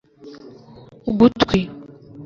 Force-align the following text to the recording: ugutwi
ugutwi 1.09 1.59